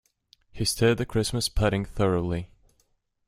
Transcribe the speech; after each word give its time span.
He 0.51 0.65
stirred 0.65 0.97
the 0.97 1.05
Christmas 1.05 1.47
pudding 1.47 1.85
thoroughly. 1.85 2.49